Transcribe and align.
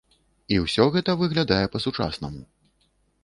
І 0.55 0.55
ўсё 0.63 0.85
гэта 0.95 1.11
выглядае 1.19 1.61
па-сучаснаму! 1.75 2.43